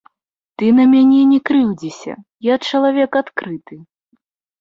Ты 0.59 0.69
на 0.77 0.85
мяне 0.93 1.19
не 1.33 1.37
крыўдзіся, 1.49 2.13
я 2.47 2.55
чалавек 2.71 3.11
адкрыты. 3.21 3.75